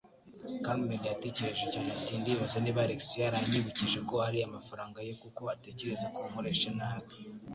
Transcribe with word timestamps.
Carmen 0.63 1.01
yatekereje 1.11 1.65
cyane 1.73 1.89
ati: 1.97 2.13
"Ndibaza 2.19 2.57
niba 2.61 2.83
Alex 2.85 3.01
yaranyibukije 3.21 3.99
ko 4.09 4.15
ari 4.27 4.37
amafaranga 4.41 4.97
ye 5.07 5.13
kuko 5.21 5.41
atekereza 5.55 6.05
ko 6.15 6.21
nkoresha 6.29 6.69
nabi." 6.77 7.13